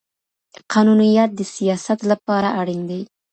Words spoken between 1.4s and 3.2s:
سياست لپاره اړين دی.